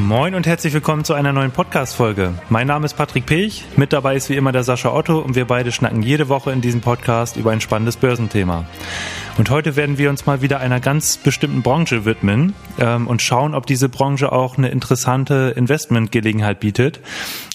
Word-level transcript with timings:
Moin 0.00 0.34
und 0.34 0.46
herzlich 0.46 0.72
willkommen 0.72 1.04
zu 1.04 1.12
einer 1.12 1.34
neuen 1.34 1.50
Podcast-Folge. 1.50 2.32
Mein 2.48 2.66
Name 2.66 2.86
ist 2.86 2.94
Patrick 2.94 3.26
Pech, 3.26 3.66
mit 3.76 3.92
dabei 3.92 4.16
ist 4.16 4.30
wie 4.30 4.34
immer 4.34 4.50
der 4.50 4.64
Sascha 4.64 4.94
Otto 4.94 5.18
und 5.18 5.36
wir 5.36 5.44
beide 5.44 5.72
schnacken 5.72 6.02
jede 6.02 6.30
Woche 6.30 6.52
in 6.52 6.62
diesem 6.62 6.80
Podcast 6.80 7.36
über 7.36 7.50
ein 7.50 7.60
spannendes 7.60 7.98
Börsenthema. 7.98 8.64
Und 9.40 9.50
heute 9.50 9.76
werden 9.76 9.98
wir 9.98 10.10
uns 10.10 10.26
mal 10.26 10.42
wieder 10.42 10.60
einer 10.60 10.80
ganz 10.80 11.16
bestimmten 11.16 11.62
Branche 11.62 12.04
widmen 12.04 12.52
ähm, 12.78 13.06
und 13.06 13.22
schauen, 13.22 13.54
ob 13.54 13.64
diese 13.66 13.88
Branche 13.88 14.32
auch 14.32 14.58
eine 14.58 14.68
interessante 14.68 15.54
Investmentgelegenheit 15.56 16.60
bietet. 16.60 17.00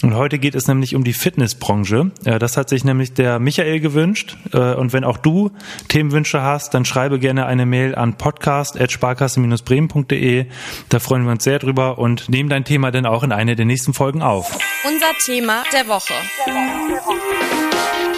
Und 0.01 0.15
heute 0.15 0.39
geht 0.39 0.55
es 0.55 0.67
nämlich 0.67 0.95
um 0.95 1.03
die 1.03 1.13
Fitnessbranche. 1.13 2.09
Äh, 2.23 2.39
das 2.39 2.57
hat 2.57 2.69
sich 2.69 2.85
nämlich 2.85 3.13
der 3.13 3.37
Michael 3.39 3.81
gewünscht. 3.81 4.35
Äh, 4.51 4.73
und 4.73 4.93
wenn 4.93 5.03
auch 5.03 5.17
du 5.17 5.51
Themenwünsche 5.87 6.41
hast, 6.41 6.73
dann 6.73 6.85
schreibe 6.85 7.19
gerne 7.19 7.45
eine 7.45 7.67
Mail 7.67 7.93
an 7.93 8.17
podcast.sparkasse-bremen.de. 8.17 10.47
Da 10.89 10.99
freuen 10.99 11.25
wir 11.25 11.33
uns 11.33 11.43
sehr 11.43 11.59
drüber 11.59 11.99
und 11.99 12.33
nehmen 12.35 12.49
dein 12.49 12.65
Thema 12.65 12.91
dann 12.91 13.05
auch 13.05 13.23
in 13.23 13.31
eine 13.31 13.55
der 13.55 13.65
nächsten 13.65 13.93
Folgen 13.93 14.21
auf. 14.21 14.57
Unser 14.85 15.13
Thema 15.25 15.63
der 15.71 15.87
Woche. 15.87 16.13
Der 16.45 16.53
Woche. 16.53 18.14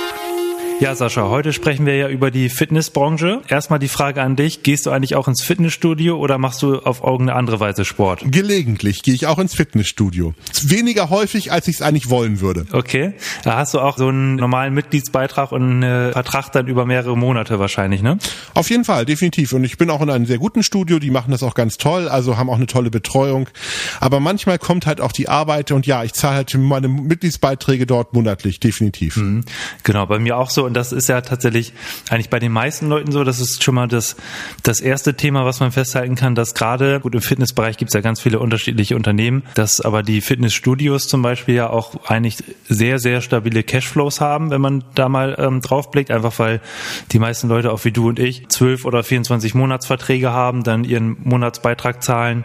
Ja, 0.80 0.94
Sascha, 0.94 1.28
heute 1.28 1.54
sprechen 1.54 1.88
wir 1.88 1.96
ja 1.96 2.08
über 2.08 2.30
die 2.30 2.50
Fitnessbranche. 2.50 3.42
Erstmal 3.48 3.80
die 3.80 3.88
Frage 3.88 4.22
an 4.22 4.36
dich, 4.36 4.62
gehst 4.62 4.86
du 4.86 4.92
eigentlich 4.92 5.16
auch 5.16 5.28
ins 5.28 5.42
Fitnessstudio 5.42 6.16
oder 6.18 6.38
machst 6.38 6.62
du 6.62 6.78
auf 6.78 7.02
irgendeine 7.04 7.36
andere 7.36 7.60
Weise 7.60 7.84
Sport? 7.84 8.22
Gelegentlich 8.26 9.02
gehe 9.02 9.16
ich 9.16 9.26
auch 9.26 9.40
ins 9.40 9.56
Fitnessstudio. 9.56 10.36
Weniger 10.62 11.10
häufig, 11.10 11.52
als 11.52 11.68
ich 11.68 11.78
es 11.78 11.82
eigentlich 11.82 12.12
wollen 12.12 12.42
würde. 12.42 12.68
Okay, 12.74 13.14
da 13.44 13.58
hast 13.58 13.74
du 13.74 13.80
auch 13.80 13.98
so 13.98 14.10
einen 14.10 14.36
normalen 14.36 14.76
Mitgliedsbeitrag 14.76 15.52
und 15.52 15.84
einen 15.84 16.12
Vertrag 16.12 16.52
dann 16.52 16.68
über 16.68 16.86
mehrere 16.86 17.18
Monate 17.18 17.58
wahrscheinlich, 17.58 18.04
ne? 18.04 18.20
Auf 18.54 18.70
jeden 18.70 18.86
Fall, 18.86 19.06
definitiv. 19.06 19.54
Und 19.54 19.64
ich 19.64 19.80
bin 19.80 19.90
auch 19.90 20.02
in 20.02 20.12
einem 20.12 20.28
sehr 20.28 20.38
guten 20.38 20.62
Studio, 20.62 21.00
die 21.00 21.10
machen 21.10 21.32
das 21.32 21.42
auch 21.42 21.56
ganz 21.56 21.78
toll, 21.78 22.08
also 22.08 22.38
haben 22.38 22.52
auch 22.52 22.58
eine 22.58 22.68
tolle 22.68 22.92
Betreuung. 22.92 23.50
Aber 24.00 24.20
manchmal 24.20 24.60
kommt 24.60 24.86
halt 24.86 25.02
auch 25.02 25.12
die 25.12 25.28
Arbeit 25.28 25.72
und 25.72 25.88
ja, 25.88 26.04
ich 26.04 26.14
zahle 26.14 26.36
halt 26.36 26.54
meine 26.56 26.88
Mitgliedsbeiträge 26.88 27.88
dort 27.88 28.14
monatlich, 28.14 28.60
definitiv. 28.60 29.18
Mhm. 29.18 29.44
Genau, 29.82 30.06
bei 30.06 30.20
mir 30.20 30.38
auch 30.38 30.52
so 30.52 30.67
und 30.68 30.76
das 30.76 30.92
ist 30.92 31.10
ja 31.10 31.22
tatsächlich 31.22 31.74
eigentlich 32.10 32.30
bei 32.30 32.40
den 32.40 32.52
meisten 32.52 32.88
Leuten 32.88 33.12
so. 33.12 33.24
Das 33.24 33.40
ist 33.40 33.64
schon 33.64 33.76
mal 33.76 33.88
das, 33.88 34.16
das 34.64 34.80
erste 34.80 35.16
Thema, 35.16 35.46
was 35.46 35.60
man 35.60 35.72
festhalten 35.72 36.16
kann, 36.16 36.36
dass 36.36 36.54
gerade, 36.54 37.00
gut, 37.00 37.16
im 37.16 37.22
Fitnessbereich 37.22 37.78
gibt 37.78 37.90
es 37.90 37.94
ja 37.94 38.02
ganz 38.02 38.22
viele 38.22 38.40
unterschiedliche 38.40 38.96
Unternehmen, 38.96 39.44
dass 39.56 39.82
aber 39.82 40.04
die 40.04 40.22
Fitnessstudios 40.22 41.08
zum 41.08 41.22
Beispiel 41.22 41.56
ja 41.56 41.70
auch 41.70 42.06
eigentlich 42.06 42.44
sehr, 42.70 43.00
sehr 43.00 43.22
stabile 43.22 43.64
Cashflows 43.64 44.22
haben, 44.22 44.52
wenn 44.52 44.62
man 44.62 44.84
da 44.94 45.10
mal 45.10 45.36
ähm, 45.40 45.62
draufblickt, 45.62 46.12
einfach 46.12 46.38
weil 46.38 46.62
die 47.12 47.20
meisten 47.20 47.48
Leute, 47.48 47.72
auch 47.72 47.84
wie 47.86 47.92
du 47.92 48.10
und 48.10 48.20
ich, 48.20 48.48
zwölf 48.50 48.86
oder 48.86 49.04
24 49.04 49.56
Monatsverträge 49.56 50.32
haben, 50.32 50.64
dann 50.64 50.84
ihren 50.84 51.18
Monatsbeitrag 51.24 52.04
zahlen 52.04 52.44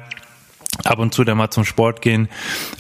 ab 0.85 0.99
und 0.99 1.15
zu 1.15 1.25
dann 1.25 1.37
mal 1.37 1.51
zum 1.51 1.65
Sport 1.65 2.03
gehen 2.03 2.29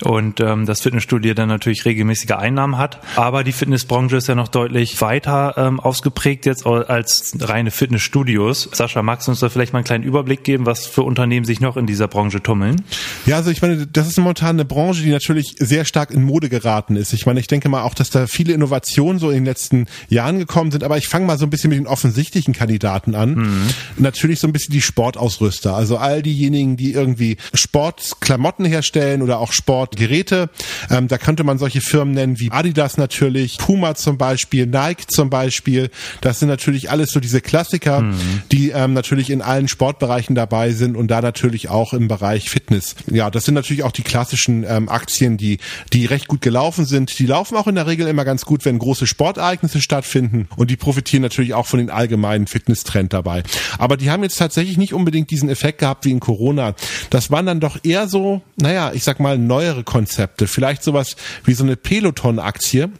und 0.02 0.40
ähm, 0.40 0.66
das 0.66 0.80
Fitnessstudio 0.80 1.34
dann 1.34 1.48
natürlich 1.48 1.84
regelmäßige 1.84 2.32
Einnahmen 2.32 2.78
hat. 2.78 3.00
Aber 3.16 3.44
die 3.44 3.52
Fitnessbranche 3.52 4.16
ist 4.16 4.28
ja 4.28 4.34
noch 4.34 4.48
deutlich 4.48 5.00
weiter 5.00 5.54
ähm, 5.56 5.80
ausgeprägt 5.80 6.46
jetzt 6.46 6.66
als 6.66 7.36
reine 7.40 7.70
Fitnessstudios. 7.70 8.68
Sascha, 8.72 9.02
magst 9.02 9.26
du 9.28 9.32
uns 9.32 9.40
da 9.40 9.48
vielleicht 9.48 9.72
mal 9.72 9.80
einen 9.80 9.84
kleinen 9.84 10.04
Überblick 10.04 10.44
geben, 10.44 10.66
was 10.66 10.86
für 10.86 11.02
Unternehmen 11.02 11.44
sich 11.44 11.60
noch 11.60 11.76
in 11.76 11.86
dieser 11.86 12.08
Branche 12.08 12.42
tummeln? 12.42 12.82
Ja, 13.26 13.36
also 13.36 13.50
ich 13.50 13.62
meine, 13.62 13.86
das 13.86 14.08
ist 14.08 14.18
momentan 14.18 14.56
eine 14.56 14.64
Branche, 14.64 15.02
die 15.02 15.10
natürlich 15.10 15.56
sehr 15.58 15.84
stark 15.84 16.10
in 16.10 16.22
Mode 16.22 16.48
geraten 16.48 16.96
ist. 16.96 17.12
Ich 17.12 17.26
meine, 17.26 17.40
ich 17.40 17.46
denke 17.46 17.68
mal 17.68 17.82
auch, 17.82 17.94
dass 17.94 18.10
da 18.10 18.26
viele 18.26 18.52
Innovationen 18.52 19.18
so 19.18 19.30
in 19.30 19.36
den 19.36 19.44
letzten 19.44 19.86
Jahren 20.08 20.38
gekommen 20.38 20.70
sind, 20.70 20.84
aber 20.84 20.98
ich 20.98 21.08
fange 21.08 21.26
mal 21.26 21.38
so 21.38 21.46
ein 21.46 21.50
bisschen 21.50 21.70
mit 21.70 21.78
den 21.78 21.86
offensichtlichen 21.86 22.54
Kandidaten 22.54 23.14
an. 23.14 23.34
Mhm. 23.34 23.66
Natürlich 23.98 24.40
so 24.40 24.46
ein 24.46 24.52
bisschen 24.52 24.72
die 24.72 24.82
Sportausrüster, 24.82 25.74
also 25.74 25.98
all 25.98 26.22
diejenigen, 26.22 26.76
die 26.76 26.92
irgendwie 26.92 27.36
Sport 27.54 27.91
Sportklamotten 28.00 28.64
herstellen 28.64 29.22
oder 29.22 29.38
auch 29.38 29.52
Sportgeräte. 29.52 30.50
Ähm, 30.90 31.08
da 31.08 31.18
könnte 31.18 31.44
man 31.44 31.58
solche 31.58 31.80
Firmen 31.80 32.14
nennen 32.14 32.38
wie 32.38 32.50
Adidas 32.50 32.96
natürlich, 32.96 33.58
Puma 33.58 33.94
zum 33.94 34.18
Beispiel, 34.18 34.66
Nike 34.66 35.06
zum 35.08 35.30
Beispiel. 35.30 35.90
Das 36.20 36.38
sind 36.38 36.48
natürlich 36.48 36.90
alles 36.90 37.10
so 37.10 37.20
diese 37.20 37.40
Klassiker, 37.40 38.00
mhm. 38.00 38.42
die 38.50 38.70
ähm, 38.70 38.92
natürlich 38.92 39.30
in 39.30 39.42
allen 39.42 39.68
Sportbereichen 39.68 40.34
dabei 40.34 40.72
sind 40.72 40.96
und 40.96 41.08
da 41.08 41.20
natürlich 41.20 41.68
auch 41.68 41.92
im 41.92 42.08
Bereich 42.08 42.50
Fitness. 42.50 42.94
Ja, 43.10 43.30
das 43.30 43.44
sind 43.44 43.54
natürlich 43.54 43.82
auch 43.82 43.92
die 43.92 44.02
klassischen 44.02 44.64
ähm, 44.66 44.88
Aktien, 44.88 45.36
die, 45.36 45.58
die 45.92 46.06
recht 46.06 46.28
gut 46.28 46.40
gelaufen 46.40 46.84
sind. 46.84 47.18
Die 47.18 47.26
laufen 47.26 47.56
auch 47.56 47.66
in 47.66 47.74
der 47.74 47.86
Regel 47.86 48.06
immer 48.06 48.24
ganz 48.24 48.44
gut, 48.44 48.64
wenn 48.64 48.78
große 48.78 49.06
Sportereignisse 49.06 49.80
stattfinden 49.80 50.48
und 50.56 50.70
die 50.70 50.76
profitieren 50.76 51.22
natürlich 51.22 51.54
auch 51.54 51.66
von 51.66 51.78
den 51.78 51.90
allgemeinen 51.90 52.46
Fitnesstrend 52.46 53.12
dabei. 53.12 53.42
Aber 53.78 53.96
die 53.96 54.10
haben 54.10 54.22
jetzt 54.22 54.38
tatsächlich 54.38 54.78
nicht 54.78 54.94
unbedingt 54.94 55.30
diesen 55.30 55.48
Effekt 55.48 55.78
gehabt 55.78 56.04
wie 56.04 56.10
in 56.10 56.20
Corona. 56.20 56.74
Das 57.10 57.30
waren 57.30 57.46
dann 57.46 57.60
doch 57.60 57.71
doch 57.72 57.84
eher 57.84 58.08
so, 58.08 58.42
naja, 58.56 58.92
ich 58.94 59.04
sag 59.04 59.20
mal, 59.20 59.38
neuere 59.38 59.84
Konzepte. 59.84 60.46
Vielleicht 60.46 60.82
sowas 60.82 61.16
wie 61.44 61.54
so 61.54 61.64
eine 61.64 61.76
Peloton-Aktie, 61.76 62.90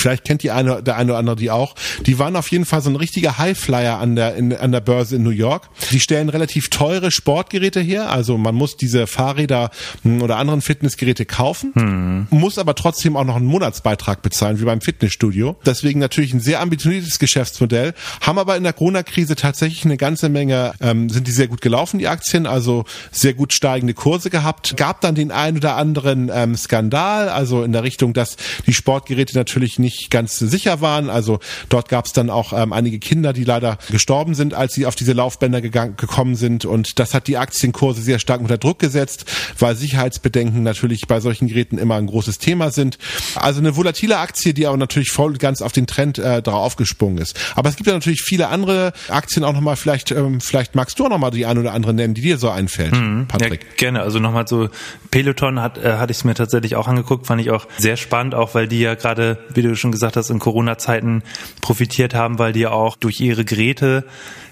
Vielleicht 0.00 0.24
kennt 0.24 0.42
die 0.42 0.50
eine, 0.50 0.82
der 0.82 0.96
eine 0.96 1.12
oder 1.12 1.18
andere 1.18 1.36
die 1.36 1.50
auch. 1.50 1.74
Die 2.06 2.18
waren 2.18 2.36
auf 2.36 2.50
jeden 2.50 2.64
Fall 2.64 2.82
so 2.82 2.90
ein 2.90 2.96
richtiger 2.96 3.38
Highflyer 3.38 3.98
an 3.98 4.16
der, 4.16 4.34
in, 4.34 4.54
an 4.54 4.72
der 4.72 4.80
Börse 4.80 5.16
in 5.16 5.22
New 5.22 5.30
York. 5.30 5.68
Die 5.90 6.00
stellen 6.00 6.28
relativ 6.28 6.68
teure 6.68 7.10
Sportgeräte 7.10 7.80
her. 7.80 8.10
Also 8.10 8.38
man 8.38 8.54
muss 8.54 8.76
diese 8.76 9.06
Fahrräder 9.06 9.70
hm, 10.02 10.22
oder 10.22 10.36
anderen 10.36 10.60
Fitnessgeräte 10.60 11.24
kaufen, 11.26 11.72
hm. 11.74 12.26
muss 12.30 12.58
aber 12.58 12.74
trotzdem 12.74 13.16
auch 13.16 13.24
noch 13.24 13.36
einen 13.36 13.46
Monatsbeitrag 13.46 14.22
bezahlen, 14.22 14.60
wie 14.60 14.64
beim 14.64 14.80
Fitnessstudio. 14.80 15.56
Deswegen 15.64 16.00
natürlich 16.00 16.32
ein 16.32 16.40
sehr 16.40 16.60
ambitioniertes 16.60 17.18
Geschäftsmodell. 17.18 17.94
Haben 18.20 18.38
aber 18.38 18.56
in 18.56 18.62
der 18.62 18.72
Corona-Krise 18.72 19.36
tatsächlich 19.36 19.84
eine 19.84 19.96
ganze 19.96 20.28
Menge, 20.28 20.72
ähm, 20.80 21.08
sind 21.08 21.26
die 21.26 21.32
sehr 21.32 21.48
gut 21.48 21.60
gelaufen, 21.60 21.98
die 21.98 22.08
Aktien, 22.08 22.46
also 22.46 22.84
sehr 23.10 23.34
gut 23.34 23.52
steigende 23.52 23.94
Kurse 23.94 24.30
gehabt. 24.30 24.76
Gab 24.76 25.00
dann 25.00 25.14
den 25.14 25.30
einen 25.30 25.58
oder 25.58 25.76
anderen 25.76 26.30
ähm, 26.32 26.56
Skandal, 26.56 27.28
also 27.28 27.62
in 27.62 27.72
der 27.72 27.82
Richtung, 27.82 28.12
dass 28.12 28.36
die 28.66 28.74
Sportgeräte 28.74 29.36
natürlich 29.36 29.78
nicht 29.84 30.10
ganz 30.10 30.38
sicher 30.38 30.80
waren. 30.80 31.08
Also 31.08 31.38
dort 31.68 31.88
gab 31.88 32.06
es 32.06 32.12
dann 32.12 32.28
auch 32.28 32.52
ähm, 32.52 32.72
einige 32.72 32.98
Kinder, 32.98 33.32
die 33.32 33.44
leider 33.44 33.78
gestorben 33.90 34.34
sind, 34.34 34.52
als 34.52 34.74
sie 34.74 34.86
auf 34.86 34.96
diese 34.96 35.12
Laufbänder 35.12 35.60
gegangen, 35.60 35.96
gekommen 35.96 36.34
sind. 36.34 36.64
Und 36.64 36.98
das 36.98 37.14
hat 37.14 37.28
die 37.28 37.38
Aktienkurse 37.38 38.02
sehr 38.02 38.18
stark 38.18 38.40
unter 38.40 38.58
Druck 38.58 38.78
gesetzt, 38.78 39.24
weil 39.58 39.76
Sicherheitsbedenken 39.76 40.62
natürlich 40.62 41.06
bei 41.06 41.20
solchen 41.20 41.48
Geräten 41.48 41.78
immer 41.78 41.94
ein 41.94 42.06
großes 42.06 42.38
Thema 42.38 42.70
sind. 42.70 42.98
Also 43.36 43.60
eine 43.60 43.76
volatile 43.76 44.18
Aktie, 44.18 44.52
die 44.54 44.66
aber 44.66 44.76
natürlich 44.76 45.10
voll 45.10 45.34
ganz 45.34 45.62
auf 45.62 45.72
den 45.72 45.86
Trend 45.86 46.18
äh, 46.18 46.42
darauf 46.42 46.74
aufgesprungen 46.74 47.18
ist. 47.18 47.38
Aber 47.54 47.68
es 47.68 47.76
gibt 47.76 47.86
ja 47.86 47.92
natürlich 47.92 48.22
viele 48.22 48.48
andere 48.48 48.92
Aktien 49.08 49.44
auch 49.44 49.52
nochmal, 49.52 49.76
vielleicht, 49.76 50.10
ähm, 50.10 50.40
vielleicht 50.40 50.74
magst 50.74 50.98
du 50.98 51.04
auch 51.04 51.10
nochmal 51.10 51.30
die 51.30 51.46
ein 51.46 51.58
oder 51.58 51.72
andere 51.72 51.94
nennen, 51.94 52.14
die 52.14 52.22
dir 52.22 52.38
so 52.38 52.50
einfällt, 52.50 52.92
mhm. 52.92 53.28
Patrick. 53.28 53.62
Ja, 53.62 53.68
gerne. 53.76 54.02
Also 54.02 54.18
nochmal 54.18 54.48
so 54.48 54.70
Peloton 55.10 55.60
hat, 55.60 55.78
äh, 55.78 55.94
hatte 55.94 56.10
ich 56.10 56.18
es 56.18 56.24
mir 56.24 56.34
tatsächlich 56.34 56.74
auch 56.74 56.88
angeguckt, 56.88 57.26
fand 57.26 57.40
ich 57.40 57.50
auch 57.50 57.68
sehr 57.78 57.96
spannend, 57.96 58.34
auch 58.34 58.54
weil 58.54 58.66
die 58.66 58.80
ja 58.80 58.94
gerade, 58.94 59.38
wie 59.52 59.62
du 59.68 59.76
schon 59.76 59.92
gesagt 59.92 60.16
hast, 60.16 60.30
in 60.30 60.38
Corona-Zeiten 60.38 61.22
profitiert 61.60 62.14
haben, 62.14 62.38
weil 62.38 62.52
die 62.52 62.66
auch 62.66 62.96
durch 62.96 63.20
ihre 63.20 63.44
Geräte 63.44 64.04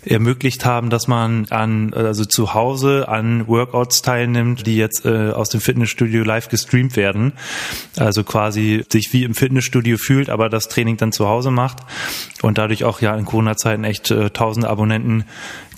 ermöglicht 0.05 0.65
haben, 0.65 0.91
dass 0.91 1.07
man 1.07 1.47
an 1.51 1.95
also 1.95 2.25
zu 2.25 2.55
Hause 2.55 3.09
an 3.09 3.47
Workouts 3.47 4.03
teilnimmt, 4.03 4.67
die 4.67 4.77
jetzt 4.77 5.05
äh, 5.05 5.31
aus 5.31 5.49
dem 5.49 5.61
Fitnessstudio 5.61 6.25
live 6.25 6.49
gestreamt 6.49 6.97
werden. 6.97 7.33
Also 7.97 8.25
quasi 8.25 8.85
sich 8.91 9.11
wie 9.13 9.25
im 9.25 9.35
Fitnessstudio 9.35 9.99
fühlt, 9.99 10.29
aber 10.29 10.49
das 10.49 10.69
Training 10.69 10.97
dann 10.97 11.13
zu 11.13 11.29
Hause 11.29 11.51
macht 11.51 11.79
und 12.43 12.59
dadurch 12.59 12.85
auch 12.85 13.01
ja 13.01 13.15
in 13.15 13.25
Corona-Zeiten 13.25 13.85
echt 13.85 14.11
äh, 14.11 14.31
tausende 14.31 14.69
Abonnenten 14.69 15.25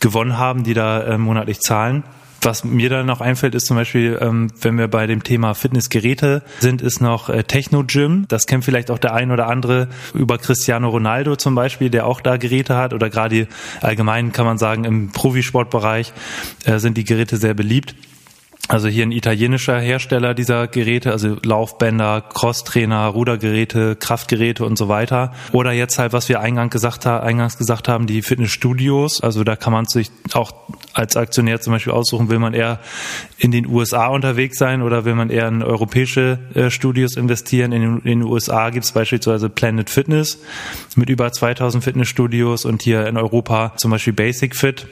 gewonnen 0.01 0.39
haben, 0.39 0.65
die 0.65 0.75
da 0.75 1.03
äh, 1.03 1.19
monatlich 1.19 1.61
zahlen. 1.61 2.05
Was 2.45 2.63
mir 2.63 2.91
da 2.91 3.03
noch 3.03 3.23
einfällt, 3.23 3.55
ist 3.55 3.65
zum 3.65 3.79
Beispiel, 3.79 4.19
ähm, 4.21 4.49
wenn 4.61 4.77
wir 4.77 4.87
bei 4.87 5.07
dem 5.07 5.23
Thema 5.23 5.55
Fitnessgeräte 5.55 6.43
sind, 6.61 6.83
ist 6.83 7.01
noch 7.01 7.31
äh, 7.31 7.43
Techno 7.43 7.85
Gym. 7.85 8.27
Das 8.29 8.45
kennt 8.45 8.67
vielleicht 8.67 8.91
auch 8.91 8.99
der 8.99 9.15
ein 9.15 9.31
oder 9.31 9.47
andere 9.49 9.89
über 10.13 10.37
Cristiano 10.37 10.91
Ronaldo 10.91 11.37
zum 11.37 11.55
Beispiel, 11.55 11.89
der 11.89 12.07
auch 12.07 12.21
da 12.21 12.37
Geräte 12.37 12.77
hat 12.77 12.93
oder 12.93 13.09
gerade 13.09 13.49
allgemein 13.81 14.33
kann 14.33 14.45
man 14.45 14.59
sagen, 14.59 14.85
im 14.85 15.11
Profisportbereich 15.11 16.13
äh, 16.67 16.79
sind 16.79 16.99
die 16.99 17.05
Geräte 17.05 17.39
sehr 17.39 17.55
beliebt. 17.55 17.95
Also 18.67 18.89
hier 18.89 19.05
ein 19.05 19.13
italienischer 19.13 19.79
Hersteller 19.79 20.33
dieser 20.33 20.69
Geräte, 20.69 21.13
also 21.13 21.37
Laufbänder, 21.43 22.23
Crosstrainer, 22.23 23.07
Rudergeräte, 23.09 23.95
Kraftgeräte 23.95 24.65
und 24.65 24.79
so 24.79 24.89
weiter. 24.89 25.35
Oder 25.53 25.73
jetzt 25.73 25.99
halt, 25.99 26.15
was 26.15 26.31
wir 26.31 26.41
eingangs 26.41 26.73
gesagt, 26.73 27.07
eingangs 27.07 27.59
gesagt 27.59 27.89
haben, 27.89 28.07
die 28.07 28.23
Fitnessstudios. 28.23 29.23
Also 29.23 29.45
da 29.45 29.57
kann 29.57 29.75
man 29.75 29.85
sich 29.85 30.11
auch 30.33 30.53
als 30.95 31.17
Aktionär 31.17 31.61
zum 31.61 31.75
Beispiel 31.75 31.93
aussuchen, 31.93 32.31
will 32.31 32.39
man 32.39 32.55
eher 32.55 32.81
in 33.37 33.51
den 33.51 33.67
USA 33.67 34.07
unterwegs 34.07 34.57
sein 34.57 34.81
oder 34.81 35.05
will 35.05 35.15
man 35.15 35.29
eher 35.29 35.49
in 35.49 35.63
europäische 35.63 36.39
äh, 36.55 36.71
Studios 36.71 37.17
investieren. 37.17 37.73
In 37.73 37.83
den, 37.83 37.99
in 37.99 38.21
den 38.21 38.23
USA 38.23 38.71
gibt 38.71 38.87
es 38.87 38.93
beispielsweise 38.93 39.51
Planet 39.51 39.91
Fitness 39.91 40.39
mit 40.97 41.11
über 41.11 41.31
2000 41.31 41.85
Fitnessstudios 41.85 42.65
und 42.65 42.81
hier 42.81 43.07
in 43.07 43.19
Europa 43.19 43.75
zum 43.77 43.91
Beispiel 43.91 44.15
Basic 44.15 44.57
Fit 44.57 44.87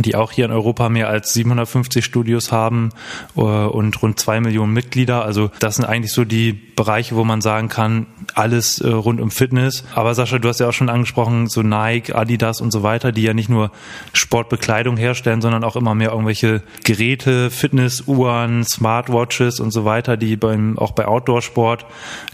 die 0.00 0.14
auch 0.14 0.32
hier 0.32 0.46
in 0.46 0.52
Europa 0.52 0.88
mehr 0.88 1.08
als 1.08 1.34
750 1.34 2.04
Studios 2.04 2.50
haben 2.50 2.90
äh, 3.36 3.40
und 3.40 4.00
rund 4.02 4.18
zwei 4.18 4.40
Millionen 4.40 4.72
Mitglieder. 4.72 5.24
Also 5.24 5.50
das 5.58 5.76
sind 5.76 5.84
eigentlich 5.84 6.12
so 6.12 6.24
die 6.24 6.52
Bereiche, 6.52 7.14
wo 7.14 7.24
man 7.24 7.42
sagen 7.42 7.68
kann, 7.68 8.06
alles 8.34 8.80
äh, 8.80 8.88
rund 8.88 9.20
um 9.20 9.30
Fitness. 9.30 9.84
Aber 9.94 10.14
Sascha, 10.14 10.38
du 10.38 10.48
hast 10.48 10.60
ja 10.60 10.68
auch 10.68 10.72
schon 10.72 10.88
angesprochen, 10.88 11.46
so 11.48 11.62
Nike, 11.62 12.14
Adidas 12.14 12.60
und 12.60 12.70
so 12.70 12.82
weiter, 12.82 13.12
die 13.12 13.22
ja 13.22 13.34
nicht 13.34 13.50
nur 13.50 13.70
Sportbekleidung 14.14 14.96
herstellen, 14.96 15.42
sondern 15.42 15.62
auch 15.62 15.76
immer 15.76 15.94
mehr 15.94 16.12
irgendwelche 16.12 16.62
Geräte, 16.84 17.50
Fitnessuhren, 17.50 18.64
Smartwatches 18.64 19.60
und 19.60 19.72
so 19.72 19.84
weiter, 19.84 20.16
die 20.16 20.36
beim, 20.36 20.78
auch 20.78 20.92
bei 20.92 21.06
Outdoor-Sport 21.06 21.84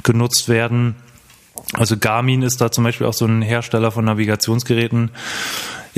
genutzt 0.04 0.48
werden. 0.48 0.94
Also 1.72 1.96
Garmin 1.96 2.42
ist 2.42 2.60
da 2.60 2.70
zum 2.70 2.84
Beispiel 2.84 3.06
auch 3.06 3.12
so 3.12 3.26
ein 3.26 3.42
Hersteller 3.42 3.90
von 3.90 4.04
Navigationsgeräten. 4.04 5.10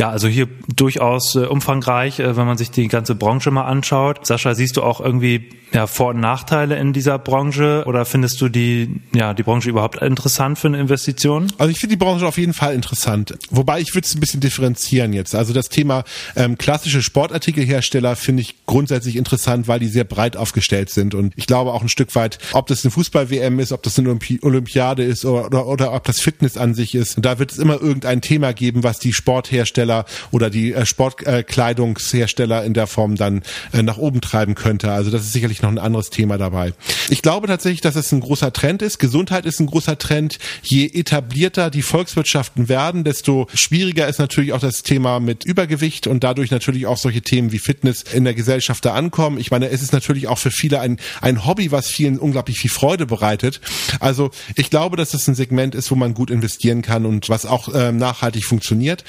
Ja, 0.00 0.08
also 0.08 0.29
hier 0.29 0.49
durchaus 0.75 1.35
äh, 1.35 1.41
umfangreich, 1.41 2.20
äh, 2.20 2.35
wenn 2.35 2.47
man 2.47 2.56
sich 2.56 2.70
die 2.70 2.88
ganze 2.88 3.14
Branche 3.14 3.50
mal 3.50 3.67
anschaut. 3.67 4.26
Sascha, 4.26 4.55
siehst 4.55 4.79
du 4.79 4.82
auch 4.82 4.99
irgendwie 4.99 5.50
ja, 5.73 5.87
Vor- 5.87 6.11
und 6.11 6.20
Nachteile 6.20 6.79
in 6.79 6.94
dieser 6.94 7.19
Branche 7.19 7.85
oder 7.87 8.06
findest 8.06 8.41
du 8.41 8.49
die, 8.49 9.00
ja, 9.14 9.35
die 9.35 9.43
Branche 9.43 9.69
überhaupt 9.69 10.00
interessant 10.00 10.58
für 10.58 10.69
eine 10.69 10.81
Investition? 10.81 11.52
Also 11.58 11.70
ich 11.70 11.79
finde 11.79 11.97
die 11.97 11.99
Branche 12.02 12.26
auf 12.26 12.38
jeden 12.38 12.55
Fall 12.55 12.75
interessant. 12.75 13.38
Wobei 13.50 13.81
ich 13.81 13.94
würde 13.94 14.06
es 14.06 14.14
ein 14.14 14.20
bisschen 14.20 14.41
differenzieren 14.41 15.12
jetzt. 15.12 15.35
Also 15.35 15.52
das 15.52 15.69
Thema 15.69 16.05
ähm, 16.35 16.56
klassische 16.56 17.03
Sportartikelhersteller 17.03 18.17
finde 18.17 18.41
ich 18.41 18.55
grundsätzlich 18.64 19.17
interessant, 19.17 19.69
weil 19.69 19.81
die 19.81 19.88
sehr 19.88 20.05
breit 20.05 20.35
aufgestellt 20.35 20.88
sind. 20.88 21.14
Und 21.14 21.35
ich 21.37 21.46
glaube 21.46 21.73
auch 21.73 21.82
ein 21.82 21.91
Stück 21.91 22.14
weit, 22.14 22.38
ob 22.53 22.67
das 22.69 22.85
eine 22.85 22.91
Fußball-WM 22.91 23.61
ist, 23.61 23.73
ob 23.73 23.82
das 23.82 23.99
eine 23.99 24.08
Olympi 24.08 24.41
Olympiade 24.43 25.05
ist 25.05 25.26
oder, 25.26 25.46
oder, 25.46 25.67
oder 25.67 25.93
ob 25.93 26.05
das 26.05 26.20
Fitness 26.20 26.56
an 26.56 26.75
sich 26.75 26.94
ist. 26.94 27.19
Und 27.19 27.26
da 27.26 27.38
wird 27.38 27.53
es 27.53 27.58
immer 27.58 27.81
irgendein 27.81 28.23
Thema 28.23 28.55
geben, 28.55 28.82
was 28.82 28.99
die 28.99 29.12
Sporthersteller 29.12 29.90
oder 30.31 30.51
die 30.51 30.73
äh, 30.73 30.87
Sportkleidungshersteller 30.87 32.63
äh, 32.63 32.67
in 32.67 32.75
der 32.75 32.87
Form 32.87 33.17
dann 33.17 33.43
äh, 33.73 33.83
nach 33.83 33.99
oben 33.99 34.21
treiben 34.21 34.55
könnte. 34.55 34.93
Also 34.93 35.11
das 35.11 35.23
ist 35.23 35.33
sicherlich 35.33 35.63
noch 35.63 35.71
ein 35.71 35.79
anderes 35.79 36.11
Thema 36.11 36.39
dabei. 36.39 36.73
Ich 37.09 37.23
glaube 37.23 37.47
tatsächlich, 37.47 37.81
dass 37.81 37.97
es 37.97 38.13
ein 38.13 38.21
großer 38.21 38.53
Trend 38.53 38.83
ist. 38.83 38.99
Gesundheit 38.99 39.47
ist 39.47 39.61
ein 39.61 39.67
großer 39.67 39.99
Trend. 39.99 40.39
Je 40.63 40.87
etablierter 40.87 41.71
die 41.71 41.83
Volkswirtschaften 41.83 42.69
werden, 42.69 43.05
desto 43.05 43.49
schwieriger 43.55 44.09
ist 44.09 44.19
natürlich 44.19 44.53
auch 44.53 44.61
das 44.61 44.83
Thema 44.83 45.21
mit 45.21 45.45
Übergewicht 45.45 46.07
und 46.07 46.25
dadurch 46.25 46.51
natürlich 46.51 46.87
auch 46.87 46.97
solche 46.97 47.23
Themen 47.23 47.53
wie 47.53 47.59
Fitness 47.59 48.03
in 48.03 48.25
der 48.25 48.35
Gesellschaft 48.35 48.85
da 48.85 48.95
ankommen. 48.95 49.39
Ich 49.39 49.51
meine, 49.51 49.71
es 49.71 49.83
ist 49.83 49.93
natürlich 49.93 50.29
auch 50.29 50.39
für 50.39 50.51
viele 50.51 50.81
ein, 50.81 50.99
ein 51.21 51.47
Hobby, 51.47 51.73
was 51.73 51.89
vielen 51.89 52.19
unglaublich 52.19 52.59
viel 52.59 52.71
Freude 52.71 53.07
bereitet. 53.07 53.61
Also 54.01 54.31
ich 54.55 54.71
glaube, 54.71 54.97
dass 54.97 55.15
es 55.15 55.27
ein 55.29 55.35
Segment 55.35 55.75
ist, 55.75 55.91
wo 55.91 55.95
man 55.95 56.15
gut 56.15 56.31
investieren 56.31 56.83
kann 56.83 57.07
und 57.07 57.29
was 57.29 57.47
auch 57.47 57.69
ähm, 57.75 57.97
nachhaltig 57.97 58.45
funktioniert. 58.45 59.05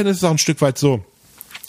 Weiterhin 0.00 0.16
ist 0.16 0.24
auch 0.24 0.30
ein 0.30 0.38
Stück 0.38 0.62
weit 0.62 0.78
so, 0.78 1.04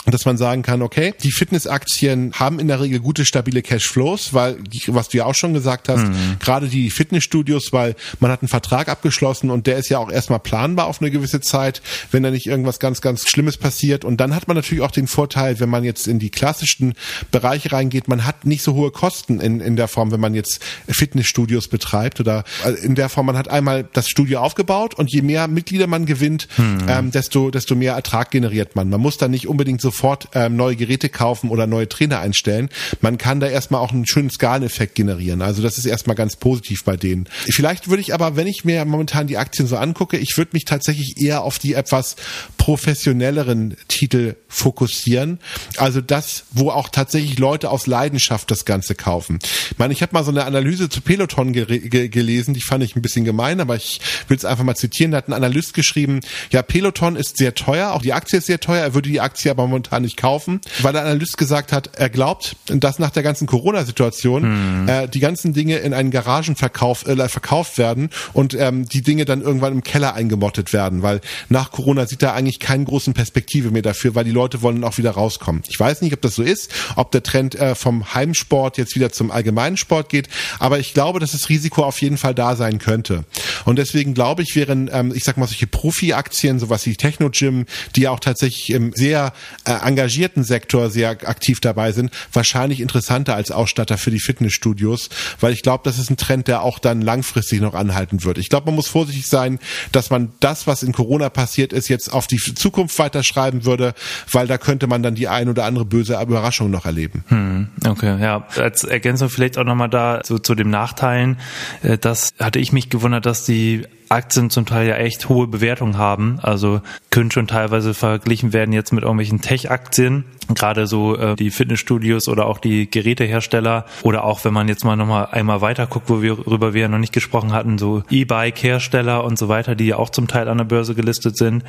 dass 0.06 0.26
man 0.26 0.38
sagen 0.38 0.64
kann, 0.64 0.82
okay, 0.82 1.14
die 1.22 1.32
Fitnessaktien 1.32 2.34
haben 2.34 2.60
in 2.60 2.68
der 2.68 2.80
Regel 2.80 3.00
gute, 3.00 3.24
stabile 3.24 3.62
Cashflows, 3.62 4.34
weil, 4.34 4.58
was 4.88 5.10
du 5.10 5.18
ja 5.18 5.26
auch 5.26 5.36
schon 5.36 5.54
gesagt 5.54 5.90
hast, 5.90 6.08
mhm. 6.08 6.38
gerade 6.40 6.68
die 6.68 6.90
Fitnessstudios, 6.90 7.72
weil 7.72 7.96
man 8.20 8.32
hat 8.32 8.42
einen 8.42 8.50
Vertrag 8.50 8.90
abgeschlossen 8.90 9.52
und 9.52 9.68
der 9.68 9.78
ist 9.78 9.90
ja 9.90 10.00
auch 10.00 10.12
erstmal 10.12 10.40
planbar 10.40 10.88
auf 10.88 11.02
eine 11.02 11.12
gewisse 11.12 11.40
Zeit, 11.40 11.82
wenn 12.10 12.24
da 12.24 12.32
nicht 12.32 12.48
irgendwas 12.48 12.80
ganz, 12.80 13.02
ganz 13.02 13.30
Schlimmes 13.30 13.58
passiert. 13.58 14.04
Und 14.04 14.18
dann 14.18 14.34
hat 14.34 14.48
man 14.48 14.58
natürlich 14.58 14.84
auch 14.84 14.92
den 14.92 15.08
Vorteil, 15.08 15.60
wenn 15.60 15.70
man 15.70 15.84
jetzt 15.84 16.08
in 16.08 16.18
die 16.18 16.32
klassischen 16.32 16.94
Bereiche 17.32 17.72
reingeht, 17.72 18.08
man 18.08 18.26
hat 18.26 18.46
nicht 18.46 18.64
so 18.64 18.74
hohe 18.74 18.92
Kosten 18.92 19.40
in, 19.40 19.60
in 19.60 19.76
der 19.76 19.88
Form, 19.88 20.12
wenn 20.12 20.20
man 20.20 20.34
jetzt 20.34 20.64
Fitnessstudios 20.90 21.68
betreibt 21.68 22.20
oder 22.20 22.44
äh, 22.66 22.72
in 22.84 22.96
der 22.96 23.10
Form, 23.10 23.28
man 23.28 23.38
hat 23.38 23.50
einmal 23.50 23.88
das 23.94 24.10
Studio 24.10 24.40
aufgebaut 24.40 24.96
und 24.96 25.12
je 25.12 25.22
mehr 25.22 25.48
Mitglieder 25.48 25.86
man 25.86 26.08
gewinnt, 26.08 26.48
mhm. 26.58 26.86
ähm, 26.88 27.12
desto, 27.12 27.52
desto 27.52 27.76
mehr 27.76 27.94
Ertrag 27.94 28.32
generiert 28.32 28.76
man. 28.76 28.90
Man 28.90 29.00
muss 29.00 29.18
da 29.18 29.28
nicht 29.28 29.48
unbedingt 29.48 29.82
so 29.82 29.91
sofort 29.92 30.30
ähm, 30.34 30.56
neue 30.56 30.78
Geräte 30.78 31.10
kaufen 31.10 31.50
oder 31.50 31.68
neue 31.68 31.90
Trainer 31.90 32.20
einstellen. 32.20 32.70
Man 33.02 33.18
kann 33.18 33.42
da 33.42 33.48
erstmal 33.48 33.82
auch 33.82 33.92
einen 33.92 34.08
schönen 34.08 34.30
Skaleneffekt 34.30 34.96
generieren. 34.96 35.42
Also 35.42 35.62
das 35.62 35.78
ist 35.78 35.86
erstmal 35.86 36.16
ganz 36.16 36.38
positiv 36.38 36.86
bei 36.86 36.96
denen. 36.96 37.28
Vielleicht 37.50 37.90
würde 37.90 38.02
ich 38.02 38.14
aber, 38.14 38.38
wenn 38.38 38.48
ich 38.48 38.64
mir 38.64 38.86
momentan 38.86 39.28
die 39.28 39.38
Aktien 39.38 39.68
so 39.68 39.76
angucke, 39.76 40.18
ich 40.18 40.38
würde 40.38 40.52
mich 40.54 40.64
tatsächlich 40.64 41.20
eher 41.20 41.44
auf 41.44 41.60
die 41.60 41.74
etwas 41.74 42.16
professionelleren 42.58 43.76
Titel 43.90 44.36
fokussieren. 44.48 45.40
Also 45.78 46.00
das, 46.00 46.46
wo 46.52 46.70
auch 46.70 46.90
tatsächlich 46.90 47.38
Leute 47.38 47.70
aus 47.70 47.88
Leidenschaft 47.88 48.50
das 48.50 48.64
Ganze 48.64 48.96
kaufen. 48.96 49.40
Ich 49.72 49.78
meine, 49.78 49.94
ich 49.94 50.02
habe 50.02 50.14
mal 50.14 50.24
so 50.24 50.32
eine 50.32 50.46
Analyse 50.46 50.88
zu 50.88 51.02
Peloton 51.02 51.52
ge 51.52 51.66
ge 51.66 52.08
gelesen, 52.08 52.54
die 52.54 52.62
fand 52.62 52.84
ich 52.84 52.96
ein 52.96 53.02
bisschen 53.02 53.26
gemein, 53.26 53.60
aber 53.60 53.76
ich 53.76 54.00
will 54.30 54.38
es 54.38 54.46
einfach 54.46 54.64
mal 54.64 54.76
zitieren. 54.76 55.12
Da 55.12 55.18
hat 55.18 55.28
ein 55.28 55.34
Analyst 55.34 55.74
geschrieben, 55.74 56.22
ja, 56.52 56.62
Peloton 56.62 57.16
ist 57.16 57.38
sehr 57.38 57.56
teuer, 57.56 57.92
auch 57.92 58.02
die 58.02 58.14
Aktie 58.14 58.40
ist 58.40 58.48
sehr 58.48 58.60
teuer, 58.60 58.82
er 58.82 58.94
würde 58.94 59.10
die 59.10 59.20
Aktie 59.20 59.52
aber 59.52 59.68
momentan 59.82 60.04
nicht 60.04 60.18
kaufen, 60.18 60.62
weil 60.82 60.94
der 60.94 61.02
Analyst 61.02 61.38
gesagt 61.38 61.72
hat, 61.72 61.96
er 61.96 62.10
glaubt, 62.10 62.56
dass 62.68 63.00
nach 63.00 63.10
der 63.10 63.24
ganzen 63.24 63.48
Corona-Situation 63.48 64.44
hm. 64.44 64.88
äh, 64.88 65.08
die 65.08 65.20
ganzen 65.20 65.54
Dinge 65.54 65.78
in 65.78 65.94
einen 65.94 66.12
Garagenverkauf 66.12 67.08
äh, 67.08 67.30
verkauft 67.30 67.78
werden 67.78 68.10
und 68.34 68.54
ähm, 68.54 68.88
die 68.88 69.02
Dinge 69.02 69.26
dann 69.26 69.42
irgendwann 69.42 69.74
im 69.74 69.84
Keller 69.84 70.14
eingemottet 70.14 70.74
werden, 70.74 71.02
weil 71.02 71.22
nach 71.50 71.72
Corona 71.72 72.06
sieht 72.06 72.22
er 72.22 72.34
eigentlich 72.34 72.60
keinen 72.60 72.86
großen 72.86 73.14
Perspektive 73.14 73.72
mehr 73.72 73.82
dafür, 73.82 74.14
weil 74.14 74.24
die 74.24 74.32
Leute 74.32 74.62
wollen 74.62 74.84
auch 74.84 74.98
wieder 74.98 75.12
rauskommen. 75.12 75.64
Ich 75.68 75.80
weiß 75.80 76.02
nicht, 76.02 76.14
ob 76.14 76.22
das 76.22 76.36
so 76.36 76.44
ist, 76.44 76.72
ob 76.96 77.12
der 77.12 77.24
Trend 77.24 77.56
äh, 77.56 77.76
vom 77.76 78.14
Heimsport 78.14 78.78
jetzt 78.78 78.96
wieder 78.96 79.12
zum 79.12 79.32
allgemeinen 79.32 79.78
Sport 79.78 80.10
geht, 80.10 80.30
aber 80.60 80.80
ich 80.80 80.94
glaube, 80.94 81.20
dass 81.20 81.32
das 81.32 81.50
Risiko 81.50 81.84
auf 81.84 82.02
jeden 82.02 82.18
Fall 82.18 82.36
da 82.36 82.56
sein 82.56 82.78
könnte. 82.80 83.26
Und 83.66 83.78
deswegen 83.78 84.14
glaube 84.14 84.44
ich, 84.44 84.56
wären, 84.56 84.90
ähm, 84.94 85.12
ich 85.16 85.24
sag 85.24 85.38
mal, 85.38 85.48
solche 85.48 85.68
Profi-Aktien, 85.68 86.60
sowas 86.60 86.86
wie 86.86 86.96
Techno-Gym, 86.96 87.66
die 87.96 88.08
auch 88.08 88.20
tatsächlich 88.20 88.70
im 88.70 88.94
sehr 88.94 89.34
engagierten 89.80 90.44
Sektor 90.44 90.90
sehr 90.90 91.10
aktiv 91.10 91.60
dabei 91.60 91.92
sind, 91.92 92.12
wahrscheinlich 92.34 92.82
interessanter 92.82 93.36
als 93.36 93.52
Ausstatter 93.52 93.98
für 93.98 94.12
die 94.12 94.20
Fitnessstudios, 94.20 95.10
weil 95.40 95.54
ich 95.54 95.62
glaube, 95.62 95.82
das 95.84 95.98
ist 95.98 96.10
ein 96.10 96.18
Trend, 96.18 96.48
der 96.48 96.62
auch 96.62 96.80
dann 96.80 97.02
langfristig 97.02 97.62
noch 97.62 97.74
anhalten 97.74 98.24
wird. 98.24 98.38
Ich 98.38 98.50
glaube, 98.50 98.68
man 98.68 98.76
muss 98.76 98.88
vorsichtig 98.88 99.28
sein, 99.28 99.60
dass 99.92 100.10
man 100.10 100.32
das, 100.40 100.68
was 100.68 100.84
in 100.84 100.94
Corona 100.94 101.30
passiert 101.30 101.74
ist, 101.74 101.88
jetzt 101.88 102.12
auf 102.12 102.28
die 102.28 102.38
Zukunft 102.38 102.98
weiterschreiben 103.00 103.66
würde, 103.66 103.94
weil 104.32 104.48
da 104.48 104.58
könnte 104.58 104.88
man 104.88 105.04
dann 105.04 105.16
die 105.16 105.28
ein 105.28 105.50
oder 105.50 105.66
andere 105.66 105.86
böse 105.86 106.20
Überraschung 106.22 106.70
noch 106.70 106.86
erleben. 106.86 107.24
Hm, 107.28 107.70
okay, 107.88 108.22
ja. 108.22 108.48
Als 108.56 108.84
Ergänzung 108.84 109.30
vielleicht 109.30 109.58
auch 109.58 109.64
nochmal 109.64 109.90
da 109.90 110.22
so 110.24 110.40
zu 110.40 110.56
dem 110.56 110.70
Nachteilen. 110.70 111.38
Äh, 111.84 111.98
das 111.98 112.32
hatte 112.40 112.60
ich 112.60 112.72
mich 112.72 112.90
gewundert, 112.90 113.26
dass 113.26 113.46
die 113.46 113.86
Aktien 114.12 114.50
zum 114.50 114.66
Teil 114.66 114.88
ja 114.88 114.96
echt 114.98 115.30
hohe 115.30 115.48
Bewertungen 115.48 115.98
haben. 115.98 116.40
Also 116.42 116.82
können 117.10 117.32
schon 117.32 117.48
teilweise 117.48 117.94
verglichen 117.94 118.54
werden 118.54 118.74
jetzt 118.74 118.92
mit 118.92 119.04
irgendwelchen 119.04 119.42
Tech-Aktien. 119.62 120.26
Gerade 120.54 120.88
so 120.88 121.16
äh, 121.16 121.36
die 121.36 121.52
Fitnessstudios 121.52 122.28
oder 122.28 122.48
auch 122.48 122.58
die 122.58 122.90
Gerätehersteller 122.90 123.86
oder 124.02 124.24
auch 124.24 124.44
wenn 124.44 124.54
man 124.54 124.68
jetzt 124.68 124.84
mal 124.84 124.96
nochmal 124.96 125.30
einmal 125.32 125.62
weiter 125.62 125.88
guckt, 125.88 126.10
worüber 126.10 126.74
wir 126.74 126.82
ja 126.82 126.88
noch 126.88 126.98
nicht 126.98 127.14
gesprochen 127.14 127.54
hatten, 127.54 127.78
so 127.78 128.04
E-Bike-Hersteller 128.10 129.24
und 129.24 129.38
so 129.38 129.48
weiter, 129.48 129.76
die 129.76 129.88
ja 129.88 129.98
auch 129.98 130.10
zum 130.10 130.28
Teil 130.28 130.48
an 130.50 130.58
der 130.58 130.66
Börse 130.66 130.96
gelistet 130.96 131.38
sind. 131.38 131.64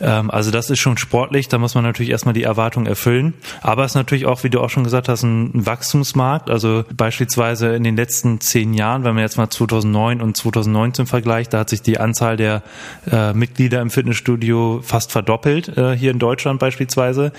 Ähm, 0.00 0.30
also 0.30 0.50
das 0.50 0.70
ist 0.70 0.80
schon 0.80 0.98
sportlich, 0.98 1.48
da 1.48 1.58
muss 1.58 1.74
man 1.74 1.84
natürlich 1.84 2.10
erstmal 2.10 2.34
die 2.34 2.42
Erwartung 2.42 2.86
erfüllen. 2.86 3.34
Aber 3.62 3.84
es 3.84 3.92
ist 3.92 3.96
natürlich 3.96 4.26
auch, 4.26 4.44
wie 4.44 4.50
du 4.50 4.60
auch 4.60 4.70
schon 4.70 4.84
gesagt 4.84 5.08
hast, 5.08 5.22
ein, 5.22 5.50
ein 5.54 5.66
Wachstumsmarkt. 5.66 6.50
Also 6.50 6.84
beispielsweise 6.94 7.74
in 7.74 7.84
den 7.84 7.96
letzten 7.96 8.40
zehn 8.40 8.74
Jahren, 8.74 9.04
wenn 9.04 9.14
man 9.14 9.22
jetzt 9.22 9.36
mal 9.36 9.50
2009 9.50 10.20
und 10.20 10.36
2019 10.36 11.06
vergleicht, 11.06 11.52
da 11.52 11.60
hat 11.60 11.70
sich 11.70 11.82
die 11.82 11.98
Anzahl 11.98 12.36
der 12.36 12.62
äh, 13.10 13.32
Mitglieder 13.32 13.80
im 13.80 13.90
Fitnessstudio 13.90 14.80
fast 14.82 15.12
verdoppelt, 15.12 15.76
äh, 15.76 15.96
hier 15.96 16.10
in 16.10 16.18
Deutschland 16.18 16.60
beispielsweise. 16.60 17.32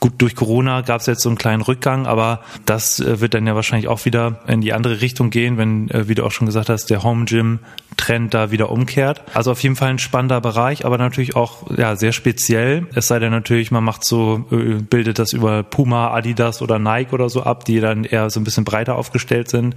Gut, 0.00 0.07
durch 0.16 0.34
Corona 0.34 0.80
gab 0.80 1.00
es 1.00 1.06
jetzt 1.06 1.22
so 1.22 1.28
einen 1.28 1.38
kleinen 1.38 1.62
Rückgang, 1.62 2.06
aber 2.06 2.40
das 2.66 3.00
äh, 3.00 3.20
wird 3.20 3.34
dann 3.34 3.46
ja 3.46 3.54
wahrscheinlich 3.54 3.88
auch 3.88 4.04
wieder 4.04 4.40
in 4.46 4.60
die 4.60 4.72
andere 4.72 5.00
Richtung 5.00 5.30
gehen, 5.30 5.58
wenn, 5.58 5.90
äh, 5.90 6.08
wie 6.08 6.14
du 6.14 6.24
auch 6.24 6.32
schon 6.32 6.46
gesagt 6.46 6.68
hast, 6.68 6.86
der 6.90 7.02
Home 7.02 7.24
Gym 7.24 7.58
Trend 7.96 8.32
da 8.32 8.50
wieder 8.50 8.70
umkehrt. 8.70 9.22
Also 9.34 9.50
auf 9.50 9.62
jeden 9.62 9.76
Fall 9.76 9.90
ein 9.90 9.98
spannender 9.98 10.40
Bereich, 10.40 10.86
aber 10.86 10.98
natürlich 10.98 11.36
auch 11.36 11.70
ja 11.76 11.96
sehr 11.96 12.12
speziell. 12.12 12.86
Es 12.94 13.08
sei 13.08 13.18
denn 13.18 13.32
natürlich, 13.32 13.70
man 13.70 13.84
macht 13.84 14.04
so, 14.04 14.46
äh, 14.50 14.74
bildet 14.74 15.18
das 15.18 15.32
über 15.32 15.62
Puma, 15.62 16.12
Adidas 16.12 16.62
oder 16.62 16.78
Nike 16.78 17.12
oder 17.12 17.28
so 17.28 17.42
ab, 17.42 17.64
die 17.64 17.80
dann 17.80 18.04
eher 18.04 18.30
so 18.30 18.40
ein 18.40 18.44
bisschen 18.44 18.64
breiter 18.64 18.94
aufgestellt 18.94 19.48
sind. 19.48 19.76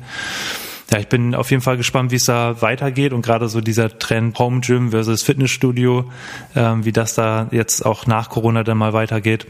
Ja, 0.91 0.99
ich 0.99 1.07
bin 1.07 1.35
auf 1.35 1.49
jeden 1.51 1.63
Fall 1.63 1.77
gespannt, 1.77 2.11
wie 2.11 2.17
es 2.17 2.25
da 2.25 2.61
weitergeht 2.61 3.13
und 3.13 3.21
gerade 3.21 3.47
so 3.47 3.61
dieser 3.61 3.97
Trend 3.97 4.37
Home 4.39 4.59
Gym 4.59 4.91
versus 4.91 5.23
Fitnessstudio, 5.23 6.11
ähm, 6.55 6.83
wie 6.83 6.91
das 6.91 7.15
da 7.15 7.47
jetzt 7.51 7.85
auch 7.85 8.07
nach 8.07 8.29
Corona 8.29 8.63
dann 8.63 8.77
mal 8.77 8.91
weitergeht. 8.91 9.47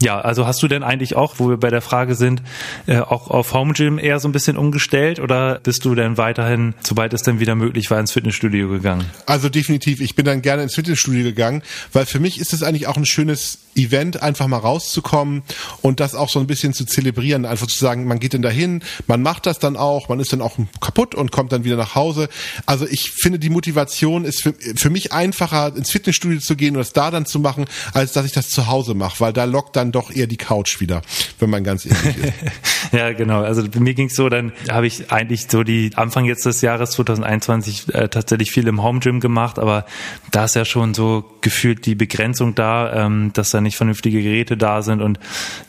Ja, 0.00 0.20
also 0.20 0.46
hast 0.46 0.62
du 0.62 0.68
denn 0.68 0.82
eigentlich 0.82 1.16
auch, 1.16 1.34
wo 1.38 1.48
wir 1.48 1.56
bei 1.56 1.70
der 1.70 1.80
Frage 1.80 2.14
sind, 2.14 2.42
äh, 2.86 2.98
auch 2.98 3.28
auf 3.28 3.54
Home 3.54 3.72
Gym 3.72 3.98
eher 3.98 4.18
so 4.18 4.28
ein 4.28 4.32
bisschen 4.32 4.56
umgestellt 4.56 5.20
oder 5.20 5.60
bist 5.62 5.84
du 5.84 5.94
denn 5.94 6.18
weiterhin, 6.18 6.74
sobald 6.82 7.12
es 7.14 7.22
denn 7.22 7.40
wieder 7.40 7.54
möglich 7.54 7.90
war, 7.90 8.00
ins 8.00 8.12
Fitnessstudio 8.12 8.68
gegangen? 8.68 9.04
Also 9.26 9.48
definitiv, 9.48 10.00
ich 10.00 10.14
bin 10.14 10.24
dann 10.24 10.42
gerne 10.42 10.62
ins 10.62 10.74
Fitnessstudio 10.74 11.22
gegangen, 11.24 11.62
weil 11.92 12.06
für 12.06 12.20
mich 12.20 12.40
ist 12.40 12.52
es 12.52 12.62
eigentlich 12.62 12.86
auch 12.86 12.96
ein 12.96 13.06
schönes 13.06 13.58
Event, 13.76 14.22
einfach 14.22 14.46
mal 14.46 14.58
rauszukommen 14.58 15.42
und 15.82 16.00
das 16.00 16.14
auch 16.14 16.28
so 16.28 16.40
ein 16.40 16.46
bisschen 16.46 16.72
zu 16.72 16.84
zelebrieren, 16.84 17.44
einfach 17.46 17.66
zu 17.66 17.78
sagen, 17.78 18.06
man 18.06 18.20
geht 18.20 18.34
dann 18.34 18.42
dahin, 18.42 18.82
man 19.06 19.22
macht 19.22 19.46
das 19.46 19.58
dann 19.58 19.76
auch, 19.76 20.08
man 20.08 20.20
ist 20.20 20.32
dann 20.32 20.42
auch 20.42 20.56
kaputt 20.80 21.14
und 21.14 21.32
kommt 21.32 21.52
dann 21.52 21.64
wieder 21.64 21.76
nach 21.76 21.94
Hause. 21.94 22.28
Also 22.66 22.86
ich 22.86 23.10
finde, 23.10 23.38
die 23.38 23.50
Motivation 23.50 24.24
ist 24.24 24.42
für, 24.42 24.54
für 24.76 24.90
mich 24.90 25.12
einfacher, 25.12 25.74
ins 25.76 25.90
Fitnessstudio 25.90 26.40
zu 26.40 26.56
gehen 26.56 26.74
und 26.74 26.78
das 26.78 26.92
da 26.92 27.10
dann 27.10 27.26
zu 27.26 27.40
machen, 27.40 27.66
als 27.92 28.12
dass 28.12 28.26
ich 28.26 28.32
das 28.32 28.48
zu 28.48 28.66
Hause 28.66 28.94
mache, 28.94 29.20
weil 29.20 29.32
da 29.32 29.44
lockt 29.44 29.76
dann 29.76 29.92
doch 29.92 30.10
eher 30.10 30.26
die 30.26 30.36
Couch 30.36 30.80
wieder, 30.80 31.02
wenn 31.38 31.50
man 31.50 31.64
ganz 31.64 31.86
ehrlich 31.86 32.16
ist. 32.16 32.92
ja, 32.92 33.12
genau. 33.12 33.42
Also 33.42 33.62
mir 33.78 33.94
ging's 33.94 34.14
so, 34.14 34.28
dann 34.28 34.52
habe 34.70 34.86
ich 34.86 35.10
eigentlich 35.10 35.46
so 35.48 35.62
die 35.62 35.90
Anfang 35.94 36.24
jetzt 36.24 36.46
des 36.46 36.60
Jahres 36.60 36.92
2021 36.92 37.94
äh, 37.94 38.08
tatsächlich 38.08 38.50
viel 38.50 38.66
im 38.68 38.82
Home 38.82 39.00
Gym 39.00 39.20
gemacht, 39.20 39.58
aber 39.58 39.86
da 40.30 40.44
ist 40.44 40.56
ja 40.56 40.64
schon 40.64 40.94
so 40.94 41.24
gefühlt 41.40 41.86
die 41.86 41.94
Begrenzung 41.94 42.54
da, 42.54 43.06
ähm, 43.06 43.32
dass 43.34 43.50
da 43.50 43.60
nicht 43.64 43.76
vernünftige 43.76 44.22
Geräte 44.22 44.56
da 44.56 44.82
sind 44.82 45.02
und 45.02 45.18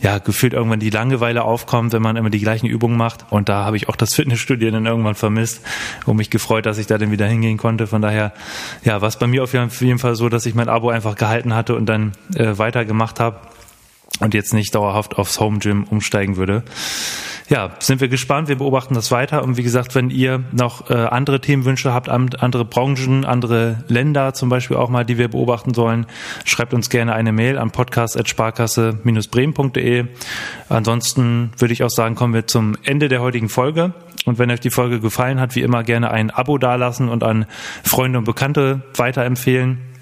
ja, 0.01 0.19
gefühlt 0.19 0.53
irgendwann 0.53 0.79
die 0.79 0.91
Langeweile 0.91 1.43
aufkommt, 1.43 1.93
wenn 1.93 2.01
man 2.01 2.15
immer 2.15 2.29
die 2.29 2.39
gleichen 2.39 2.67
Übungen 2.67 2.97
macht. 2.97 3.25
Und 3.31 3.49
da 3.49 3.65
habe 3.65 3.77
ich 3.77 3.89
auch 3.89 3.95
das 3.95 4.13
Fitnessstudio 4.15 4.69
dann 4.69 4.85
irgendwann 4.85 5.15
vermisst 5.15 5.61
und 6.05 6.17
mich 6.17 6.29
gefreut, 6.29 6.65
dass 6.65 6.77
ich 6.77 6.87
da 6.87 6.97
dann 6.97 7.11
wieder 7.11 7.25
hingehen 7.25 7.57
konnte. 7.57 7.87
Von 7.87 8.01
daher, 8.01 8.33
ja, 8.83 9.01
war 9.01 9.07
es 9.07 9.17
bei 9.17 9.27
mir 9.27 9.43
auf 9.43 9.53
jeden 9.53 9.99
Fall 9.99 10.15
so, 10.15 10.29
dass 10.29 10.45
ich 10.45 10.53
mein 10.53 10.69
Abo 10.69 10.89
einfach 10.89 11.15
gehalten 11.15 11.55
hatte 11.55 11.75
und 11.75 11.87
dann 11.87 12.11
äh, 12.35 12.57
weitergemacht 12.57 13.19
habe 13.19 13.39
und 14.19 14.33
jetzt 14.33 14.53
nicht 14.53 14.75
dauerhaft 14.75 15.17
aufs 15.17 15.39
Home 15.39 15.59
Gym 15.59 15.85
umsteigen 15.85 16.37
würde 16.37 16.63
ja, 17.47 17.75
sind 17.79 18.01
wir 18.01 18.07
gespannt. 18.07 18.47
Wir 18.47 18.57
beobachten 18.57 18.95
das 18.95 19.11
weiter. 19.11 19.43
Und 19.43 19.57
wie 19.57 19.63
gesagt, 19.63 19.93
wenn 19.95 20.09
ihr 20.09 20.43
noch 20.51 20.89
äh, 20.89 20.93
andere 20.93 21.39
Themenwünsche 21.39 21.93
habt, 21.93 22.09
andere 22.09 22.65
Branchen, 22.65 23.23
andere 23.25 23.83
Länder 23.87 24.33
zum 24.33 24.49
Beispiel 24.49 24.77
auch 24.77 24.89
mal, 24.89 25.05
die 25.05 25.19
wir 25.19 25.27
beobachten 25.27 25.75
sollen, 25.75 26.07
schreibt 26.43 26.73
uns 26.73 26.89
gerne 26.89 27.13
eine 27.13 27.31
Mail 27.31 27.59
an 27.59 27.69
podcast.sparkasse-bremen.de. 27.71 30.05
Ansonsten 30.69 31.51
würde 31.57 31.73
ich 31.73 31.83
auch 31.83 31.91
sagen, 31.91 32.15
kommen 32.15 32.33
wir 32.33 32.47
zum 32.47 32.75
Ende 32.83 33.09
der 33.09 33.21
heutigen 33.21 33.49
Folge. 33.49 33.93
Und 34.25 34.39
wenn 34.39 34.49
euch 34.49 34.61
die 34.61 34.71
Folge 34.71 34.99
gefallen 34.99 35.39
hat, 35.39 35.55
wie 35.55 35.61
immer 35.61 35.83
gerne 35.83 36.09
ein 36.09 36.31
Abo 36.31 36.57
dalassen 36.57 37.09
und 37.09 37.23
an 37.23 37.45
Freunde 37.83 38.17
und 38.17 38.25
Bekannte 38.25 38.81
weiterempfehlen 38.95 39.94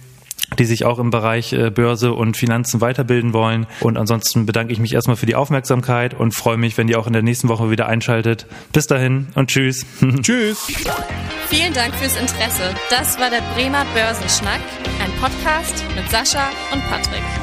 die 0.58 0.66
sich 0.66 0.86
auch 0.86 1.00
im 1.00 1.10
Bereich 1.10 1.54
äh, 1.54 1.70
Börse 1.70 2.14
und 2.14 2.38
Finanzen 2.38 2.82
weiterbilden 2.82 3.34
wollen. 3.34 3.68
Und 3.80 3.98
ansonsten 3.98 4.46
bedanke 4.46 4.74
ich 4.74 4.80
mich 4.80 4.94
erstmal 4.94 5.16
für 5.16 5.26
die 5.26 5.36
Aufmerksamkeit 5.36 6.14
und 6.14 6.34
freue 6.34 6.58
mich, 6.58 6.78
wenn 6.78 6.88
ihr 6.88 7.00
auch 7.00 7.08
in 7.08 7.14
der 7.14 7.24
nächsten 7.24 7.50
Woche 7.50 7.70
wieder 7.70 7.88
einschaltet. 7.88 8.46
Bis 8.72 8.88
dahin 8.88 9.28
und 9.36 9.50
tschüss. 9.50 9.86
tschüss. 10.22 10.68
Vielen 11.50 11.74
Dank 11.74 11.94
fürs 11.96 12.16
Interesse. 12.16 12.74
Das 12.90 13.20
war 13.20 13.30
der 13.30 13.42
Bremer 13.56 13.86
Börsenschnack, 13.94 14.62
ein 15.04 15.12
Podcast 15.20 15.84
mit 15.96 16.10
Sascha 16.10 16.50
und 16.72 16.82
Patrick. 16.90 17.43